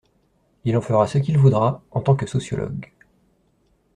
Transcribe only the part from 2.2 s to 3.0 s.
sociologue...